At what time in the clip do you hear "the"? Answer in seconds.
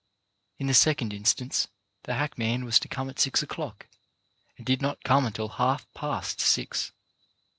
0.65-0.73, 2.05-2.15